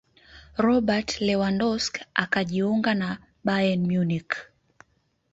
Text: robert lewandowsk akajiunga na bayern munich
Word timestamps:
robert 0.65 1.09
lewandowsk 1.25 1.93
akajiunga 2.23 2.91
na 3.01 3.09
bayern 3.45 3.81
munich 3.89 4.31